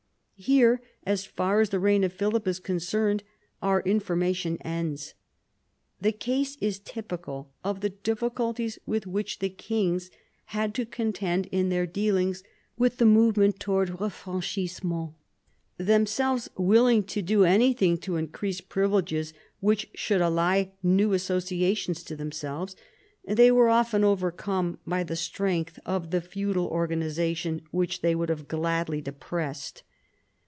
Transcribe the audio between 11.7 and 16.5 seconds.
dealings with the move ment towards refranchisement. Themselves